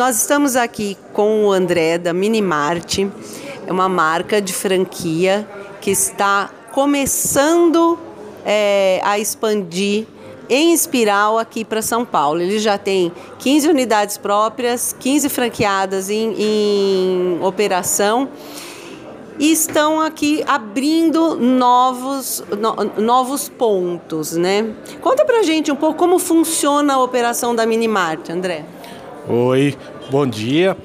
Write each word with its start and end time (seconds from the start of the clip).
Nós 0.00 0.16
estamos 0.16 0.56
aqui 0.56 0.96
com 1.12 1.44
o 1.44 1.52
André 1.52 1.98
da 1.98 2.14
Minimart, 2.14 3.00
é 3.66 3.70
uma 3.70 3.86
marca 3.86 4.40
de 4.40 4.50
franquia 4.50 5.46
que 5.78 5.90
está 5.90 6.48
começando 6.72 7.98
é, 8.42 9.02
a 9.04 9.18
expandir 9.18 10.06
em 10.48 10.72
espiral 10.72 11.38
aqui 11.38 11.66
para 11.66 11.82
São 11.82 12.02
Paulo. 12.02 12.40
Ele 12.40 12.58
já 12.58 12.78
tem 12.78 13.12
15 13.40 13.68
unidades 13.68 14.16
próprias, 14.16 14.96
15 14.98 15.28
franqueadas 15.28 16.08
em, 16.08 16.34
em 16.38 17.38
operação 17.42 18.30
e 19.38 19.52
estão 19.52 20.00
aqui 20.00 20.42
abrindo 20.46 21.36
novos, 21.36 22.42
no, 22.58 23.02
novos 23.02 23.50
pontos, 23.50 24.32
né? 24.32 24.74
Conta 25.02 25.26
pra 25.26 25.42
gente 25.42 25.70
um 25.70 25.76
pouco 25.76 25.98
como 25.98 26.18
funciona 26.18 26.94
a 26.94 27.02
operação 27.02 27.54
da 27.54 27.66
Minimart, 27.66 28.30
André. 28.30 28.64
Oi, 29.28 29.76
bom 30.10 30.26
dia. 30.26 30.76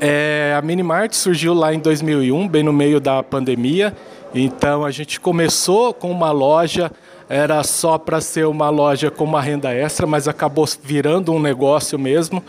É, 0.00 0.54
a 0.56 0.62
Minimart 0.62 1.12
surgiu 1.12 1.52
lá 1.52 1.74
em 1.74 1.80
2001, 1.80 2.48
bem 2.48 2.62
no 2.62 2.72
meio 2.72 3.00
da 3.00 3.20
pandemia. 3.22 3.94
Então 4.32 4.84
a 4.84 4.90
gente 4.92 5.18
começou 5.18 5.92
com 5.92 6.10
uma 6.10 6.30
loja, 6.30 6.90
era 7.28 7.62
só 7.64 7.98
para 7.98 8.20
ser 8.20 8.46
uma 8.46 8.70
loja 8.70 9.10
com 9.10 9.24
uma 9.24 9.42
renda 9.42 9.72
extra, 9.74 10.06
mas 10.06 10.28
acabou 10.28 10.66
virando 10.82 11.32
um 11.32 11.40
negócio 11.40 11.98
mesmo. 11.98 12.42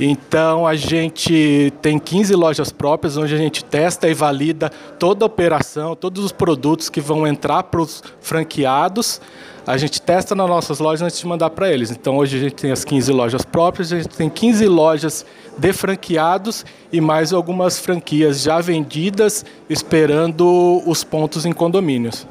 Então 0.00 0.66
a 0.66 0.74
gente 0.74 1.72
tem 1.80 1.98
15 1.98 2.34
lojas 2.34 2.72
próprias 2.72 3.16
onde 3.16 3.34
a 3.34 3.38
gente 3.38 3.64
testa 3.64 4.08
e 4.08 4.14
valida 4.14 4.70
toda 4.98 5.24
a 5.24 5.26
operação, 5.26 5.94
todos 5.94 6.24
os 6.24 6.32
produtos 6.32 6.88
que 6.88 7.00
vão 7.00 7.26
entrar 7.26 7.62
para 7.64 7.80
os 7.80 8.02
franqueados. 8.20 9.20
A 9.64 9.76
gente 9.76 10.02
testa 10.02 10.34
nas 10.34 10.48
nossas 10.48 10.80
lojas 10.80 11.02
antes 11.02 11.20
de 11.20 11.26
mandar 11.26 11.50
para 11.50 11.70
eles. 11.70 11.90
Então 11.90 12.16
hoje 12.16 12.36
a 12.36 12.40
gente 12.40 12.54
tem 12.56 12.72
as 12.72 12.84
15 12.84 13.12
lojas 13.12 13.44
próprias, 13.44 13.92
a 13.92 13.96
gente 13.96 14.08
tem 14.08 14.28
15 14.28 14.66
lojas 14.66 15.24
de 15.56 15.72
franqueados 15.72 16.64
e 16.92 17.00
mais 17.00 17.32
algumas 17.32 17.78
franquias 17.78 18.42
já 18.42 18.60
vendidas 18.60 19.44
esperando 19.68 20.82
os 20.86 21.04
pontos 21.04 21.46
em 21.46 21.52
condomínios. 21.52 22.26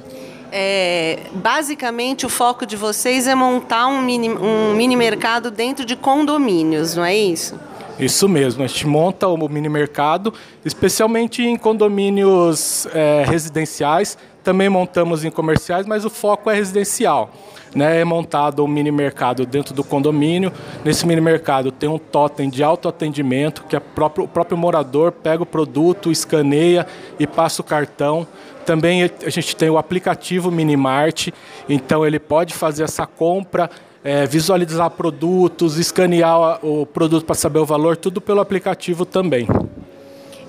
É, 0.51 1.19
basicamente, 1.33 2.25
o 2.25 2.29
foco 2.29 2.65
de 2.65 2.75
vocês 2.75 3.25
é 3.27 3.33
montar 3.33 3.87
um 3.87 4.01
mini, 4.01 4.29
um 4.29 4.73
mini 4.73 4.95
mercado 4.95 5.49
dentro 5.49 5.85
de 5.85 5.95
condomínios, 5.95 6.95
não 6.95 7.05
é 7.05 7.15
isso? 7.15 7.57
Isso 7.97 8.27
mesmo, 8.27 8.63
a 8.63 8.67
gente 8.67 8.87
monta 8.87 9.27
o 9.27 9.47
mini 9.47 9.69
mercado, 9.69 10.33
especialmente 10.65 11.43
em 11.43 11.55
condomínios 11.55 12.87
é, 12.93 13.23
residenciais. 13.25 14.17
Também 14.43 14.67
montamos 14.69 15.23
em 15.23 15.29
comerciais, 15.29 15.85
mas 15.85 16.03
o 16.03 16.09
foco 16.09 16.49
é 16.49 16.55
residencial. 16.55 17.29
Né? 17.73 18.01
É 18.01 18.05
montado 18.05 18.63
um 18.63 18.67
mini 18.67 18.91
mercado 18.91 19.45
dentro 19.45 19.73
do 19.73 19.83
condomínio. 19.83 20.51
Nesse 20.83 21.05
mini 21.07 21.21
mercado 21.21 21.71
tem 21.71 21.87
um 21.87 21.97
totem 21.97 22.49
de 22.49 22.63
autoatendimento, 22.63 23.63
que 23.63 23.75
é 23.75 23.79
próprio, 23.79 24.25
o 24.25 24.27
próprio 24.27 24.57
morador 24.57 25.11
pega 25.11 25.43
o 25.43 25.45
produto, 25.45 26.11
escaneia 26.11 26.85
e 27.19 27.25
passa 27.25 27.61
o 27.61 27.65
cartão. 27.65 28.27
Também 28.65 29.03
a 29.03 29.29
gente 29.29 29.55
tem 29.55 29.69
o 29.69 29.77
aplicativo 29.77 30.51
Minimart, 30.51 31.29
então 31.67 32.05
ele 32.05 32.19
pode 32.19 32.53
fazer 32.53 32.83
essa 32.83 33.07
compra, 33.07 33.69
é, 34.03 34.25
visualizar 34.25 34.89
produtos, 34.91 35.77
escanear 35.77 36.63
o 36.63 36.85
produto 36.85 37.25
para 37.25 37.35
saber 37.35 37.59
o 37.59 37.65
valor, 37.65 37.97
tudo 37.97 38.19
pelo 38.19 38.39
aplicativo 38.39 39.05
também. 39.05 39.47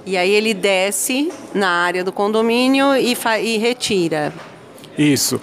E 0.05 0.17
aí 0.17 0.31
ele 0.31 0.53
desce 0.53 1.33
na 1.55 1.69
área 1.69 2.03
do 2.03 2.11
condomínio 2.13 2.97
e, 2.97 3.17
e 3.43 3.59
retira. 3.59 4.33
Isso. 4.99 5.41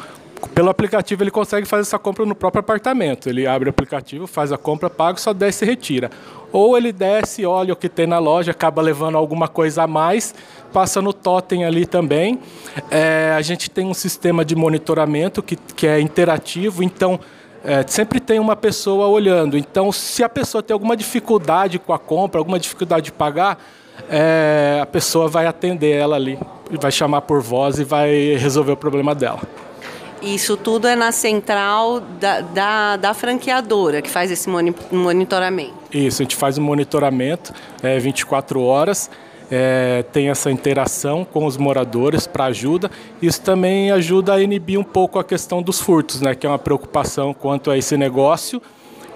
Pelo 0.53 0.69
aplicativo 0.69 1.23
ele 1.23 1.31
consegue 1.31 1.65
fazer 1.65 1.81
essa 1.81 1.99
compra 1.99 2.25
no 2.25 2.35
próprio 2.35 2.61
apartamento. 2.61 3.29
Ele 3.29 3.45
abre 3.45 3.69
o 3.69 3.71
aplicativo, 3.71 4.25
faz 4.27 4.51
a 4.51 4.57
compra, 4.57 4.89
paga, 4.89 5.17
só 5.17 5.33
desce 5.33 5.65
e 5.65 5.67
retira. 5.67 6.09
Ou 6.51 6.77
ele 6.77 6.91
desce, 6.91 7.45
olha 7.45 7.73
o 7.73 7.75
que 7.75 7.89
tem 7.89 8.07
na 8.07 8.19
loja, 8.19 8.51
acaba 8.51 8.81
levando 8.81 9.17
alguma 9.17 9.47
coisa 9.47 9.83
a 9.83 9.87
mais, 9.87 10.33
passa 10.73 11.01
no 11.01 11.13
totem 11.13 11.65
ali 11.65 11.85
também. 11.85 12.39
É, 12.89 13.33
a 13.37 13.41
gente 13.41 13.69
tem 13.69 13.85
um 13.85 13.93
sistema 13.93 14.43
de 14.43 14.55
monitoramento 14.55 15.43
que, 15.43 15.55
que 15.55 15.85
é 15.85 15.99
interativo, 15.99 16.81
então 16.81 17.19
é, 17.63 17.83
sempre 17.87 18.19
tem 18.19 18.39
uma 18.39 18.55
pessoa 18.55 19.07
olhando. 19.07 19.57
Então, 19.57 19.91
se 19.91 20.23
a 20.23 20.29
pessoa 20.29 20.63
tem 20.63 20.73
alguma 20.73 20.95
dificuldade 20.95 21.77
com 21.77 21.93
a 21.93 21.99
compra, 21.99 22.39
alguma 22.39 22.59
dificuldade 22.59 23.05
de 23.05 23.11
pagar, 23.11 23.59
é, 24.09 24.79
a 24.81 24.85
pessoa 24.85 25.27
vai 25.27 25.45
atender 25.45 25.91
ela 25.91 26.15
ali, 26.15 26.39
vai 26.71 26.91
chamar 26.91 27.21
por 27.21 27.41
voz 27.41 27.79
e 27.79 27.83
vai 27.83 28.35
resolver 28.35 28.71
o 28.71 28.77
problema 28.77 29.13
dela. 29.13 29.41
Isso 30.21 30.57
tudo 30.57 30.87
é 30.87 30.95
na 30.95 31.11
central 31.11 32.01
da, 32.01 32.41
da, 32.41 32.97
da, 32.97 33.13
franqueadora 33.13 34.01
que 34.01 34.09
faz 34.09 34.29
esse 34.29 34.49
monitoramento. 34.91 35.73
Isso, 35.93 36.21
a 36.21 36.23
gente 36.23 36.35
faz 36.35 36.57
o 36.57 36.61
um 36.61 36.63
monitoramento 36.65 37.53
é, 37.81 37.97
24 37.99 38.61
horas, 38.61 39.09
é, 39.49 40.03
tem 40.11 40.29
essa 40.29 40.51
interação 40.51 41.25
com 41.25 41.45
os 41.45 41.57
moradores 41.57 42.27
para 42.27 42.45
ajuda. 42.45 42.91
Isso 43.21 43.41
também 43.41 43.91
ajuda 43.91 44.33
a 44.33 44.41
inibir 44.41 44.79
um 44.79 44.83
pouco 44.83 45.17
a 45.17 45.23
questão 45.23 45.61
dos 45.61 45.79
furtos, 45.79 46.21
né, 46.21 46.35
que 46.35 46.45
é 46.45 46.49
uma 46.49 46.59
preocupação 46.59 47.33
quanto 47.33 47.71
a 47.71 47.77
esse 47.77 47.97
negócio. 47.97 48.61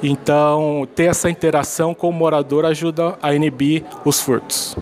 Então, 0.01 0.87
ter 0.95 1.05
essa 1.05 1.29
interação 1.29 1.93
com 1.93 2.09
o 2.09 2.13
morador 2.13 2.65
ajuda 2.65 3.17
a 3.21 3.33
inibir 3.33 3.83
os 4.03 4.19
furtos. 4.19 4.75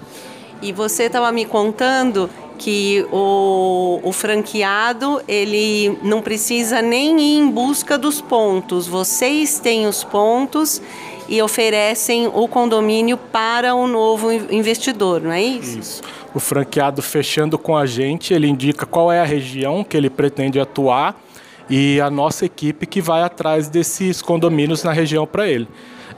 E 0.61 0.71
você 0.71 1.03
estava 1.03 1.31
me 1.31 1.45
contando 1.45 2.29
que 2.61 3.03
o, 3.11 3.99
o 4.03 4.11
franqueado 4.11 5.19
ele 5.27 5.97
não 6.03 6.21
precisa 6.21 6.79
nem 6.79 7.19
ir 7.19 7.39
em 7.39 7.49
busca 7.49 7.97
dos 7.97 8.21
pontos. 8.21 8.87
Vocês 8.87 9.57
têm 9.57 9.87
os 9.87 10.03
pontos 10.03 10.79
e 11.27 11.41
oferecem 11.41 12.27
o 12.27 12.47
condomínio 12.47 13.17
para 13.17 13.73
o 13.73 13.87
novo 13.87 14.31
investidor, 14.31 15.21
não 15.21 15.31
é 15.31 15.41
isso? 15.41 15.79
Isso. 15.79 16.01
O 16.35 16.39
franqueado 16.39 17.01
fechando 17.01 17.57
com 17.57 17.75
a 17.75 17.87
gente, 17.87 18.31
ele 18.31 18.47
indica 18.47 18.85
qual 18.85 19.11
é 19.11 19.19
a 19.19 19.25
região 19.25 19.83
que 19.83 19.97
ele 19.97 20.09
pretende 20.09 20.59
atuar 20.59 21.19
e 21.67 21.99
a 21.99 22.11
nossa 22.11 22.45
equipe 22.45 22.85
que 22.85 23.01
vai 23.01 23.23
atrás 23.23 23.69
desses 23.69 24.21
condomínios 24.21 24.83
na 24.83 24.93
região 24.93 25.25
para 25.25 25.47
ele. 25.47 25.67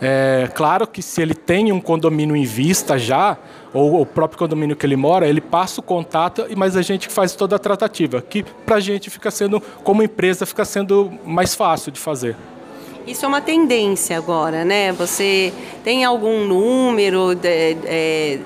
É 0.05 0.49
claro 0.53 0.85
que 0.85 1.01
se 1.01 1.21
ele 1.21 1.33
tem 1.33 1.71
um 1.71 1.79
condomínio 1.79 2.35
em 2.35 2.43
vista 2.43 2.97
já, 2.97 3.37
ou 3.73 4.01
o 4.01 4.05
próprio 4.05 4.37
condomínio 4.37 4.75
que 4.75 4.85
ele 4.85 4.97
mora, 4.97 5.27
ele 5.27 5.39
passa 5.39 5.79
o 5.79 5.83
contato, 5.83 6.45
mas 6.57 6.75
a 6.75 6.81
gente 6.81 7.07
faz 7.07 7.33
toda 7.35 7.55
a 7.55 7.59
tratativa, 7.59 8.21
que 8.21 8.43
para 8.43 8.75
a 8.75 8.79
gente 8.79 9.09
fica 9.09 9.31
sendo, 9.31 9.61
como 9.83 10.03
empresa, 10.03 10.45
fica 10.45 10.65
sendo 10.65 11.11
mais 11.25 11.55
fácil 11.55 11.91
de 11.91 11.99
fazer. 11.99 12.35
Isso 13.07 13.25
é 13.25 13.27
uma 13.27 13.41
tendência 13.41 14.17
agora, 14.17 14.63
né? 14.63 14.91
Você 14.93 15.53
tem 15.83 16.05
algum 16.05 16.45
número 16.45 17.35
de, 17.35 17.47
é, 17.85 18.39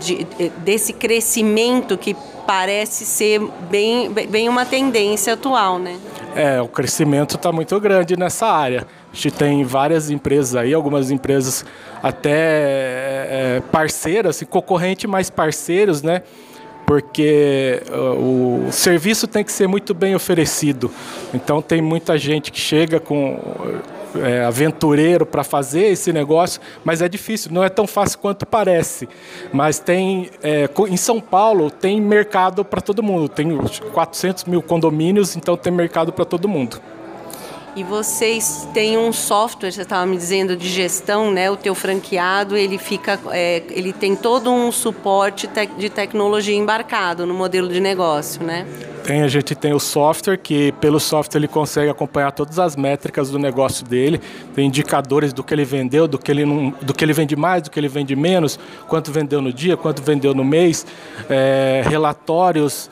de, 0.00 0.24
de, 0.24 0.48
desse 0.58 0.92
crescimento 0.92 1.96
que 1.96 2.14
parece 2.46 3.06
ser 3.06 3.40
bem, 3.70 4.10
bem 4.10 4.48
uma 4.48 4.66
tendência 4.66 5.32
atual, 5.32 5.78
né? 5.78 5.96
É, 6.34 6.60
o 6.62 6.68
crescimento 6.68 7.36
está 7.36 7.52
muito 7.52 7.78
grande 7.78 8.16
nessa 8.16 8.46
área. 8.46 8.86
A 9.12 9.14
gente 9.14 9.30
tem 9.32 9.62
várias 9.64 10.10
empresas 10.10 10.56
aí, 10.56 10.72
algumas 10.72 11.10
empresas 11.10 11.64
até 12.02 12.30
é, 12.30 13.62
parceiras, 13.70 14.36
assim, 14.36 14.46
concorrente 14.46 15.06
mais 15.06 15.28
parceiros, 15.28 16.02
né? 16.02 16.22
Porque 16.86 17.80
uh, 17.90 18.66
o 18.66 18.72
serviço 18.72 19.26
tem 19.26 19.44
que 19.44 19.52
ser 19.52 19.66
muito 19.66 19.94
bem 19.94 20.14
oferecido. 20.14 20.90
Então 21.32 21.62
tem 21.62 21.80
muita 21.80 22.18
gente 22.18 22.50
que 22.50 22.58
chega 22.58 22.98
com 22.98 23.38
é, 24.16 24.44
aventureiro 24.44 25.24
para 25.24 25.44
fazer 25.44 25.84
esse 25.86 26.12
negócio, 26.12 26.60
mas 26.84 27.02
é 27.02 27.08
difícil, 27.08 27.52
não 27.52 27.62
é 27.62 27.68
tão 27.68 27.86
fácil 27.86 28.18
quanto 28.18 28.46
parece. 28.46 29.08
Mas 29.52 29.78
tem 29.78 30.30
é, 30.42 30.68
em 30.88 30.96
São 30.96 31.20
Paulo 31.20 31.70
tem 31.70 32.00
mercado 32.00 32.64
para 32.64 32.80
todo 32.80 33.02
mundo, 33.02 33.28
tem 33.28 33.56
400 33.92 34.44
mil 34.44 34.62
condomínios, 34.62 35.36
então 35.36 35.56
tem 35.56 35.72
mercado 35.72 36.12
para 36.12 36.24
todo 36.24 36.48
mundo. 36.48 36.80
E 37.74 37.82
vocês 37.82 38.68
têm 38.74 38.98
um 38.98 39.12
software, 39.14 39.70
você 39.70 39.80
estava 39.80 40.04
me 40.04 40.14
dizendo, 40.14 40.54
de 40.54 40.68
gestão, 40.68 41.30
né? 41.30 41.50
O 41.50 41.56
teu 41.56 41.74
franqueado, 41.74 42.54
ele 42.54 42.76
fica, 42.76 43.18
é, 43.30 43.62
ele 43.70 43.94
tem 43.94 44.14
todo 44.14 44.50
um 44.50 44.70
suporte 44.70 45.48
de 45.78 45.88
tecnologia 45.88 46.54
embarcado 46.54 47.24
no 47.24 47.32
modelo 47.32 47.70
de 47.70 47.80
negócio, 47.80 48.42
né? 48.44 48.66
Tem, 49.04 49.22
a 49.22 49.28
gente 49.28 49.54
tem 49.54 49.72
o 49.72 49.80
software 49.80 50.36
que 50.36 50.70
pelo 50.72 51.00
software 51.00 51.40
ele 51.40 51.48
consegue 51.48 51.90
acompanhar 51.90 52.30
todas 52.30 52.58
as 52.58 52.76
métricas 52.76 53.30
do 53.30 53.38
negócio 53.38 53.86
dele, 53.86 54.20
tem 54.54 54.66
indicadores 54.66 55.32
do 55.32 55.42
que 55.42 55.54
ele 55.54 55.64
vendeu, 55.64 56.06
do 56.06 56.18
que 56.18 56.30
ele 56.30 56.44
não, 56.44 56.74
do 56.82 56.92
que 56.92 57.02
ele 57.02 57.14
vende 57.14 57.34
mais, 57.34 57.62
do 57.62 57.70
que 57.70 57.80
ele 57.80 57.88
vende 57.88 58.14
menos, 58.14 58.58
quanto 58.86 59.10
vendeu 59.10 59.40
no 59.40 59.52
dia, 59.52 59.78
quanto 59.78 60.02
vendeu 60.02 60.34
no 60.34 60.44
mês, 60.44 60.86
é, 61.28 61.82
relatórios 61.86 62.90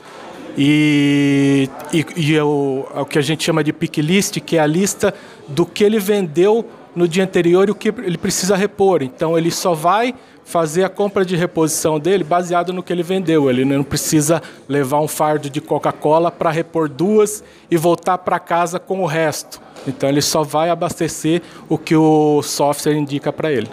e, 0.57 1.69
e, 1.93 2.05
e 2.15 2.35
é 2.35 2.43
o, 2.43 2.85
é 2.95 2.99
o 2.99 3.05
que 3.05 3.17
a 3.17 3.21
gente 3.21 3.43
chama 3.43 3.63
de 3.63 3.71
pick 3.71 3.97
list, 3.97 4.39
que 4.39 4.57
é 4.57 4.59
a 4.59 4.67
lista 4.67 5.13
do 5.47 5.65
que 5.65 5.83
ele 5.83 5.99
vendeu 5.99 6.65
no 6.95 7.07
dia 7.07 7.23
anterior 7.23 7.67
e 7.67 7.71
o 7.71 7.75
que 7.75 7.89
ele 7.89 8.17
precisa 8.17 8.55
repor. 8.55 9.01
Então 9.01 9.37
ele 9.37 9.51
só 9.51 9.73
vai 9.73 10.13
fazer 10.43 10.83
a 10.83 10.89
compra 10.89 11.23
de 11.23 11.35
reposição 11.35 11.99
dele 11.99 12.23
baseado 12.23 12.73
no 12.73 12.83
que 12.83 12.91
ele 12.91 13.03
vendeu. 13.03 13.49
Ele 13.49 13.63
não 13.63 13.83
precisa 13.83 14.41
levar 14.67 14.99
um 14.99 15.07
fardo 15.07 15.49
de 15.49 15.61
Coca-Cola 15.61 16.29
para 16.29 16.51
repor 16.51 16.89
duas 16.89 17.43
e 17.69 17.77
voltar 17.77 18.17
para 18.17 18.37
casa 18.39 18.77
com 18.79 19.01
o 19.01 19.05
resto. 19.05 19.61
Então 19.87 20.09
ele 20.09 20.21
só 20.21 20.43
vai 20.43 20.69
abastecer 20.69 21.41
o 21.69 21.77
que 21.77 21.95
o 21.95 22.41
software 22.43 22.95
indica 22.95 23.31
para 23.31 23.51
ele. 23.51 23.69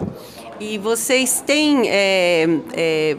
E 0.59 0.77
vocês 0.77 1.41
têm 1.45 1.89
é, 1.89 2.47
é, 2.73 3.17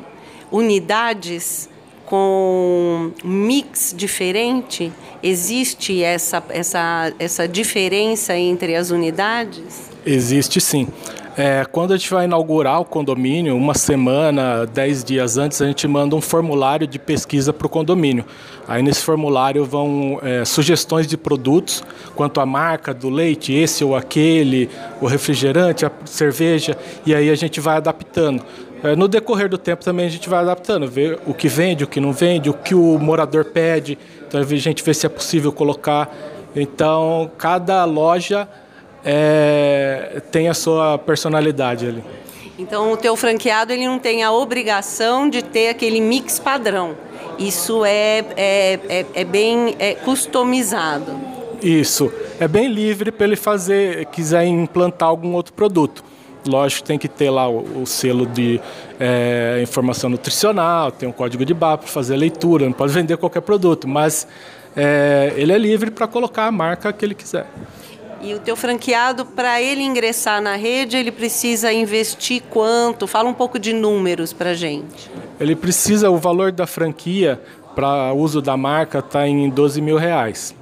unidades 0.51 1.69
com 2.11 3.12
mix 3.23 3.95
diferente? 3.97 4.93
Existe 5.23 6.03
essa, 6.03 6.43
essa, 6.49 7.12
essa 7.21 7.47
diferença 7.47 8.37
entre 8.37 8.75
as 8.75 8.91
unidades? 8.91 9.89
Existe 10.05 10.61
sim. 10.61 10.89
É, 11.37 11.65
quando 11.65 11.95
a 11.95 11.97
gente 11.97 12.11
vai 12.11 12.25
inaugurar 12.25 12.81
o 12.81 12.85
condomínio, 12.85 13.57
uma 13.57 13.75
semana, 13.75 14.67
dez 14.67 15.05
dias 15.05 15.39
antes, 15.39 15.62
a 15.62 15.67
gente 15.67 15.87
manda 15.87 16.17
um 16.17 16.21
formulário 16.21 16.85
de 16.85 16.99
pesquisa 16.99 17.53
para 17.53 17.67
o 17.67 17.71
condomínio. 17.71 18.25
Aí 18.67 18.83
nesse 18.83 19.03
formulário 19.03 19.65
vão 19.65 20.19
é, 20.23 20.45
sugestões 20.45 21.06
de 21.06 21.17
produtos, 21.17 21.85
quanto 22.17 22.41
à 22.41 22.47
marca 22.47 22.93
do 22.93 23.09
leite, 23.09 23.55
esse 23.55 23.85
ou 23.85 23.95
aquele, 23.95 24.69
o 25.01 25.06
refrigerante, 25.06 25.87
a 25.87 25.93
cerveja, 26.05 26.77
e 27.06 27.15
aí 27.15 27.31
a 27.31 27.35
gente 27.37 27.61
vai 27.61 27.77
adaptando. 27.77 28.43
É, 28.82 28.97
no 28.97 29.06
decorrer 29.06 29.49
do 29.49 29.59
tempo 29.59 29.85
também 29.85 30.06
a 30.06 30.11
gente 30.11 30.29
vai 30.29 30.41
adaptando, 30.41 30.88
ver 30.88 31.19
o 31.27 31.35
que 31.35 31.49
vende, 31.49 31.85
o 31.85 31.87
que 31.87 32.00
não 32.00 32.12
vende, 32.12 32.49
o 32.49 32.55
que 32.55 32.75
o 32.75 32.99
morador 32.99 33.44
pede, 33.44 33.99
então 34.27 34.41
a 34.41 34.44
gente 34.44 34.82
vê 34.82 34.94
se 34.94 35.06
é 35.06 35.09
possível 35.09 35.53
colocar. 35.53 36.11
Então, 36.56 37.31
cada 37.37 37.85
loja 37.85 38.49
é, 39.05 40.23
tem 40.31 40.49
a 40.49 40.55
sua 40.55 40.99
personalidade 40.99 41.87
ali. 41.87 42.05
Então 42.59 42.93
o 42.93 42.97
teu 42.97 43.17
franqueado 43.17 43.73
ele 43.73 43.87
não 43.87 43.99
tem 43.99 44.23
a 44.23 44.32
obrigação 44.32 45.31
de 45.31 45.43
ter 45.43 45.69
aquele 45.69 46.00
mix 46.00 46.38
padrão. 46.38 46.94
Isso 47.38 47.85
é, 47.87 48.19
é, 48.37 48.81
é, 48.88 49.06
é 49.15 49.25
bem 49.25 49.75
é 49.79 49.94
customizado. 49.94 51.19
Isso. 51.62 52.12
É 52.38 52.47
bem 52.47 52.69
livre 52.69 53.11
para 53.11 53.27
ele 53.27 53.37
fazer, 53.37 54.06
quiser 54.06 54.44
implantar 54.44 55.09
algum 55.09 55.32
outro 55.32 55.55
produto. 55.55 56.05
Lógico, 56.47 56.87
tem 56.87 56.99
que 56.99 57.09
ter 57.09 57.31
lá 57.31 57.49
o, 57.49 57.83
o 57.83 57.87
selo 57.87 58.27
de 58.27 58.61
é, 58.99 59.61
informação 59.63 60.09
nutricional, 60.11 60.91
tem 60.91 61.09
um 61.09 61.13
código 61.13 61.45
de 61.45 61.55
barra 61.55 61.79
para 61.79 61.89
fazer 61.89 62.15
a 62.15 62.19
leitura, 62.19 62.65
não 62.65 62.73
pode 62.73 62.93
vender 62.93 63.17
qualquer 63.17 63.43
produto, 63.43 63.87
mas 63.89 64.27
é, 64.77 65.33
ele 65.37 65.53
é 65.53 65.59
livre 65.59 65.91
para 65.91 66.07
colocar 66.07 66.47
a 66.47 66.53
marca 66.53 66.93
que 66.93 67.05
ele 67.05 67.15
quiser. 67.15 67.47
E 68.23 68.35
o 68.35 68.39
teu 68.39 68.55
franqueado, 68.55 69.25
para 69.25 69.63
ele 69.63 69.83
ingressar 69.83 70.43
na 70.43 70.55
rede, 70.55 70.95
ele 70.97 71.11
precisa 71.11 71.73
investir 71.73 72.43
quanto? 72.51 73.07
Fala 73.07 73.31
um 73.31 73.35
pouco 73.35 73.59
de 73.59 73.73
números 73.73 74.33
para 74.33 74.53
gente. 74.53 75.11
Ele 75.39 75.57
precisa, 75.57 76.11
o 76.11 76.19
valor 76.19 76.53
da 76.53 76.67
franquia 76.67 77.41
para 77.75 78.13
uso 78.13 78.43
da 78.43 78.59
marca 78.59 78.99
está 78.99 79.27
em 79.27 79.49
12 79.49 79.81
mil 79.81 79.97
reais. 79.97 80.55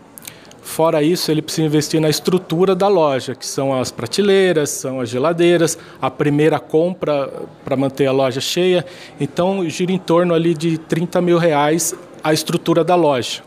Fora 0.69 1.03
isso, 1.03 1.31
ele 1.31 1.41
precisa 1.41 1.67
investir 1.67 1.99
na 1.99 2.11
estrutura 2.11 2.75
da 2.75 2.89
loja, 2.89 3.35
que 3.35 3.47
são 3.47 3.73
as 3.73 3.91
prateleiras, 3.91 4.69
são 4.69 5.01
as 5.01 5.09
geladeiras, 5.09 5.79
a 6.01 6.11
primeira 6.11 6.61
compra 6.61 7.33
para 7.65 7.75
manter 7.75 8.07
a 8.07 8.13
loja 8.13 8.39
cheia. 8.39 8.85
Então, 9.19 9.69
gira 9.69 9.91
em 9.91 9.99
torno 9.99 10.35
ali 10.35 10.53
de 10.53 10.77
30 10.77 11.23
mil 11.23 11.39
reais 11.39 11.95
a 12.23 12.35
estrutura 12.35 12.85
da 12.85 12.95
loja. 12.95 13.43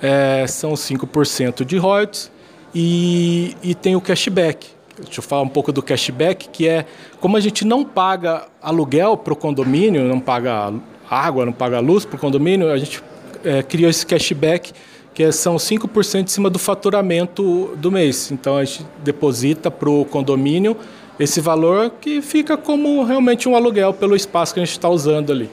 É, 0.00 0.46
são 0.48 0.72
5% 0.72 1.62
de 1.62 1.76
royalties 1.76 2.32
e, 2.74 3.54
e 3.62 3.74
tem 3.74 3.94
o 3.94 4.00
cashback. 4.00 4.66
Deixa 4.98 5.20
eu 5.20 5.22
falar 5.22 5.42
um 5.42 5.48
pouco 5.48 5.70
do 5.70 5.82
cashback, 5.82 6.48
que 6.48 6.66
é 6.66 6.86
como 7.20 7.36
a 7.36 7.40
gente 7.40 7.66
não 7.66 7.84
paga 7.84 8.46
aluguel 8.62 9.14
para 9.14 9.34
o 9.34 9.36
condomínio, 9.36 10.04
não 10.04 10.18
paga 10.18 10.72
água, 11.08 11.44
não 11.44 11.52
paga 11.52 11.80
luz 11.80 12.06
para 12.06 12.16
o 12.16 12.18
condomínio, 12.18 12.72
a 12.72 12.78
gente 12.78 13.02
é, 13.44 13.62
criou 13.62 13.90
esse 13.90 14.06
cashback 14.06 14.72
que 15.14 15.30
são 15.32 15.56
5% 15.56 16.24
em 16.24 16.26
cima 16.26 16.48
do 16.48 16.58
faturamento 16.58 17.70
do 17.76 17.90
mês. 17.90 18.30
Então 18.30 18.56
a 18.56 18.64
gente 18.64 18.86
deposita 19.02 19.70
para 19.70 19.90
o 19.90 20.04
condomínio 20.04 20.76
esse 21.18 21.40
valor 21.40 21.92
que 22.00 22.22
fica 22.22 22.56
como 22.56 23.04
realmente 23.04 23.48
um 23.48 23.54
aluguel 23.54 23.92
pelo 23.92 24.16
espaço 24.16 24.54
que 24.54 24.60
a 24.60 24.64
gente 24.64 24.72
está 24.72 24.88
usando 24.88 25.30
ali. 25.30 25.50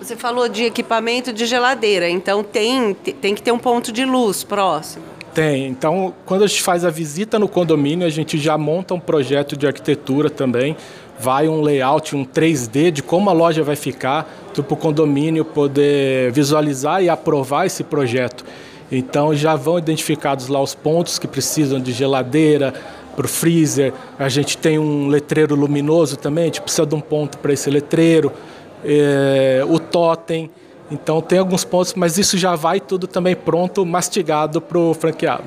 Você 0.00 0.14
falou 0.14 0.48
de 0.48 0.64
equipamento 0.64 1.32
de 1.32 1.44
geladeira, 1.46 2.08
então 2.08 2.44
tem, 2.44 2.94
tem 2.94 3.34
que 3.34 3.42
ter 3.42 3.50
um 3.50 3.58
ponto 3.58 3.90
de 3.90 4.04
luz 4.04 4.44
próximo. 4.44 5.04
Tem. 5.34 5.66
Então, 5.66 6.14
quando 6.24 6.44
a 6.44 6.46
gente 6.46 6.62
faz 6.62 6.84
a 6.84 6.90
visita 6.90 7.38
no 7.38 7.48
condomínio, 7.48 8.06
a 8.06 8.10
gente 8.10 8.38
já 8.38 8.56
monta 8.56 8.94
um 8.94 9.00
projeto 9.00 9.56
de 9.56 9.66
arquitetura 9.66 10.30
também. 10.30 10.76
Vai 11.18 11.48
um 11.48 11.60
layout, 11.60 12.14
um 12.14 12.24
3D 12.24 12.90
de 12.90 13.02
como 13.02 13.28
a 13.28 13.32
loja 13.32 13.62
vai 13.62 13.76
ficar, 13.76 14.28
para 14.54 14.74
o 14.74 14.76
condomínio 14.76 15.44
poder 15.44 16.32
visualizar 16.32 17.02
e 17.02 17.08
aprovar 17.08 17.66
esse 17.66 17.84
projeto. 17.84 18.44
Então, 18.90 19.34
já 19.34 19.54
vão 19.54 19.78
identificados 19.78 20.48
lá 20.48 20.60
os 20.60 20.74
pontos 20.74 21.18
que 21.18 21.28
precisam 21.28 21.78
de 21.80 21.92
geladeira, 21.92 22.74
para 23.18 23.26
o 23.26 23.28
freezer. 23.28 23.92
A 24.16 24.28
gente 24.28 24.56
tem 24.56 24.78
um 24.78 25.08
letreiro 25.08 25.56
luminoso 25.56 26.16
também, 26.16 26.44
a 26.44 26.46
gente 26.46 26.62
precisa 26.62 26.86
de 26.86 26.94
um 26.94 27.00
ponto 27.00 27.36
para 27.38 27.52
esse 27.52 27.68
letreiro. 27.68 28.32
É, 28.84 29.64
o 29.68 29.80
totem. 29.80 30.48
Então 30.88 31.20
tem 31.20 31.40
alguns 31.40 31.64
pontos, 31.64 31.94
mas 31.94 32.16
isso 32.16 32.38
já 32.38 32.54
vai 32.54 32.78
tudo 32.78 33.08
também 33.08 33.34
pronto, 33.34 33.84
mastigado 33.84 34.60
para 34.60 34.78
o 34.78 34.94
franqueado. 34.94 35.42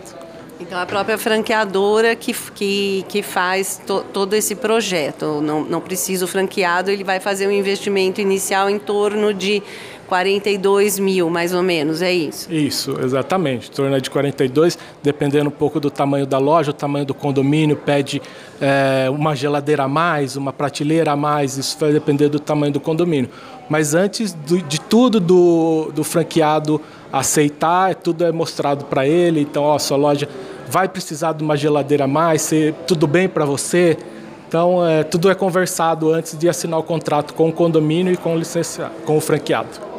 Então 0.59 0.77
a 0.77 0.85
própria 0.85 1.17
franqueadora 1.17 2.13
que, 2.13 2.33
que, 2.53 3.05
que 3.07 3.23
faz 3.23 3.81
to, 3.87 4.05
todo 4.11 4.35
esse 4.35 4.53
projeto. 4.53 5.39
Não, 5.41 5.63
não 5.63 5.79
precisa 5.79 6.25
o 6.25 6.27
franqueado, 6.27 6.91
ele 6.91 7.05
vai 7.05 7.21
fazer 7.21 7.47
um 7.47 7.51
investimento 7.51 8.19
inicial 8.19 8.69
em 8.69 8.77
torno 8.77 9.33
de 9.33 9.63
42 10.11 10.99
mil, 10.99 11.29
mais 11.29 11.53
ou 11.53 11.63
menos, 11.63 12.01
é 12.01 12.11
isso? 12.11 12.51
Isso, 12.51 12.97
exatamente. 13.01 13.69
Em 13.69 13.71
torno 13.71 14.01
de 14.01 14.09
42, 14.09 14.77
dependendo 15.01 15.47
um 15.47 15.53
pouco 15.53 15.79
do 15.79 15.89
tamanho 15.89 16.27
da 16.27 16.37
loja, 16.37 16.71
o 16.71 16.73
tamanho 16.73 17.05
do 17.05 17.13
condomínio, 17.13 17.77
pede 17.77 18.21
é, 18.59 19.09
uma 19.09 19.33
geladeira 19.33 19.83
a 19.83 19.87
mais, 19.87 20.35
uma 20.35 20.51
prateleira 20.51 21.13
a 21.13 21.15
mais, 21.15 21.57
isso 21.57 21.77
vai 21.79 21.93
depender 21.93 22.27
do 22.27 22.41
tamanho 22.41 22.73
do 22.73 22.79
condomínio. 22.81 23.29
Mas 23.69 23.95
antes 23.95 24.33
do, 24.33 24.61
de 24.61 24.81
tudo 24.81 25.17
do, 25.17 25.93
do 25.95 26.03
franqueado 26.03 26.81
aceitar, 27.09 27.95
tudo 27.95 28.25
é 28.25 28.33
mostrado 28.33 28.83
para 28.83 29.07
ele. 29.07 29.39
Então, 29.39 29.63
ó, 29.63 29.79
sua 29.79 29.95
loja 29.95 30.27
vai 30.67 30.89
precisar 30.89 31.31
de 31.31 31.41
uma 31.41 31.55
geladeira 31.55 32.03
a 32.03 32.07
mais, 32.07 32.41
se, 32.41 32.75
tudo 32.85 33.07
bem 33.07 33.29
para 33.29 33.45
você? 33.45 33.97
Então, 34.45 34.85
é, 34.85 35.05
tudo 35.05 35.31
é 35.31 35.33
conversado 35.33 36.11
antes 36.11 36.37
de 36.37 36.49
assinar 36.49 36.77
o 36.77 36.83
contrato 36.83 37.33
com 37.33 37.47
o 37.47 37.53
condomínio 37.53 38.11
e 38.11 38.17
com 38.17 38.35
o, 38.35 38.37
licenciado, 38.37 38.91
com 39.05 39.15
o 39.15 39.21
franqueado. 39.21 39.90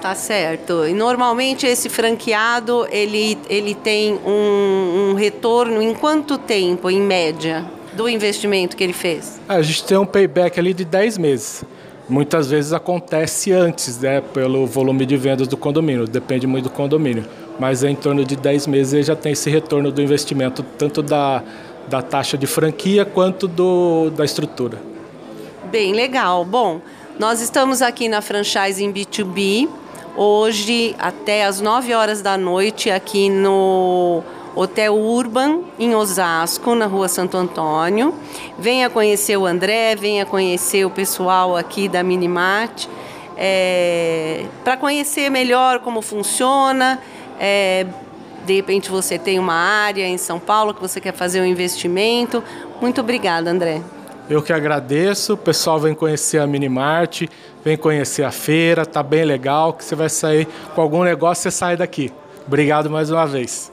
Tá 0.00 0.14
certo. 0.14 0.86
E 0.86 0.94
normalmente 0.94 1.66
esse 1.66 1.88
franqueado 1.88 2.86
ele, 2.90 3.38
ele 3.48 3.74
tem 3.74 4.14
um, 4.14 5.10
um 5.10 5.14
retorno 5.14 5.82
em 5.82 5.92
quanto 5.94 6.38
tempo, 6.38 6.90
em 6.90 7.00
média, 7.00 7.64
do 7.92 8.08
investimento 8.08 8.76
que 8.76 8.84
ele 8.84 8.92
fez? 8.92 9.40
A 9.48 9.60
gente 9.60 9.84
tem 9.84 9.98
um 9.98 10.06
payback 10.06 10.58
ali 10.58 10.72
de 10.72 10.84
10 10.84 11.18
meses 11.18 11.64
muitas 12.10 12.50
vezes 12.50 12.72
acontece 12.72 13.52
antes, 13.52 13.98
né, 14.00 14.20
pelo 14.20 14.66
volume 14.66 15.06
de 15.06 15.16
vendas 15.16 15.46
do 15.46 15.56
condomínio, 15.56 16.06
depende 16.06 16.46
muito 16.46 16.64
do 16.64 16.70
condomínio. 16.70 17.24
Mas 17.58 17.84
em 17.84 17.94
torno 17.94 18.24
de 18.24 18.36
10 18.36 18.66
meses 18.66 18.92
ele 18.92 19.02
já 19.04 19.14
tem 19.14 19.32
esse 19.32 19.48
retorno 19.48 19.92
do 19.92 20.02
investimento, 20.02 20.62
tanto 20.76 21.02
da, 21.02 21.42
da 21.88 22.02
taxa 22.02 22.36
de 22.36 22.46
franquia 22.46 23.04
quanto 23.04 23.46
do, 23.46 24.10
da 24.10 24.24
estrutura. 24.24 24.78
Bem 25.70 25.92
legal. 25.92 26.44
Bom, 26.44 26.80
nós 27.18 27.40
estamos 27.40 27.80
aqui 27.80 28.08
na 28.08 28.20
franchise 28.20 28.82
em 28.82 28.92
B2B, 28.92 29.68
hoje 30.22 30.94
até 30.98 31.46
às 31.46 31.62
9 31.62 31.94
horas 31.94 32.20
da 32.20 32.36
noite, 32.36 32.90
aqui 32.90 33.30
no 33.30 34.22
Hotel 34.54 34.94
Urban, 34.94 35.62
em 35.78 35.94
Osasco, 35.94 36.74
na 36.74 36.84
rua 36.84 37.08
Santo 37.08 37.38
Antônio. 37.38 38.14
Venha 38.58 38.90
conhecer 38.90 39.38
o 39.38 39.46
André, 39.46 39.96
venha 39.96 40.26
conhecer 40.26 40.84
o 40.84 40.90
pessoal 40.90 41.56
aqui 41.56 41.88
da 41.88 42.02
Minimart, 42.02 42.86
é, 43.34 44.44
para 44.62 44.76
conhecer 44.76 45.30
melhor 45.30 45.78
como 45.78 46.02
funciona. 46.02 47.00
É, 47.38 47.86
de 48.44 48.56
repente 48.56 48.90
você 48.90 49.18
tem 49.18 49.38
uma 49.38 49.54
área 49.54 50.06
em 50.06 50.18
São 50.18 50.38
Paulo 50.38 50.74
que 50.74 50.82
você 50.82 51.00
quer 51.00 51.14
fazer 51.14 51.40
um 51.40 51.46
investimento. 51.46 52.44
Muito 52.78 53.00
obrigada, 53.00 53.50
André. 53.50 53.80
Eu 54.30 54.40
que 54.40 54.52
agradeço. 54.52 55.34
O 55.34 55.36
pessoal 55.36 55.80
vem 55.80 55.92
conhecer 55.92 56.38
a 56.38 56.46
Minimart, 56.46 57.22
vem 57.64 57.76
conhecer 57.76 58.22
a 58.22 58.30
feira, 58.30 58.86
tá 58.86 59.02
bem 59.02 59.24
legal. 59.24 59.72
Que 59.72 59.84
você 59.84 59.96
vai 59.96 60.08
sair 60.08 60.46
com 60.72 60.80
algum 60.80 61.02
negócio, 61.02 61.42
você 61.42 61.50
sai 61.50 61.76
daqui. 61.76 62.12
Obrigado 62.46 62.88
mais 62.88 63.10
uma 63.10 63.26
vez. 63.26 63.72